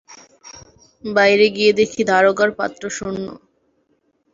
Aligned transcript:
বাইরে 1.03 1.45
গিয়ে 1.55 1.71
দেখি 1.79 2.01
দারোগার 2.09 2.49
পাত্র 2.59 2.83
শূন্য। 2.97 3.25